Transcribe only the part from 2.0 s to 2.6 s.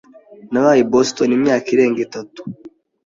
itatu.